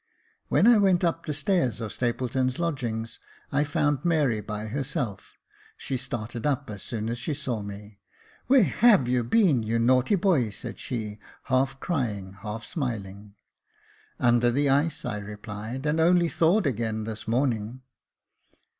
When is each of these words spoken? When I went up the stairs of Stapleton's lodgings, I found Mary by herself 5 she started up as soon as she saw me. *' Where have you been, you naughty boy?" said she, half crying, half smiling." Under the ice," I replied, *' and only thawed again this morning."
When 0.47 0.65
I 0.65 0.79
went 0.79 1.03
up 1.03 1.27
the 1.27 1.31
stairs 1.31 1.79
of 1.79 1.93
Stapleton's 1.93 2.57
lodgings, 2.57 3.19
I 3.51 3.63
found 3.63 4.03
Mary 4.03 4.41
by 4.41 4.65
herself 4.65 5.19
5 5.19 5.37
she 5.77 5.95
started 5.95 6.43
up 6.47 6.71
as 6.71 6.81
soon 6.81 7.07
as 7.07 7.19
she 7.19 7.35
saw 7.35 7.61
me. 7.61 7.99
*' 8.23 8.47
Where 8.47 8.63
have 8.63 9.07
you 9.07 9.23
been, 9.23 9.61
you 9.61 9.77
naughty 9.77 10.15
boy?" 10.15 10.49
said 10.49 10.79
she, 10.79 11.19
half 11.43 11.79
crying, 11.79 12.33
half 12.41 12.63
smiling." 12.65 13.35
Under 14.19 14.49
the 14.49 14.69
ice," 14.71 15.05
I 15.05 15.17
replied, 15.19 15.85
*' 15.85 15.85
and 15.85 15.99
only 15.99 16.29
thawed 16.29 16.65
again 16.65 17.03
this 17.03 17.27
morning." 17.27 17.81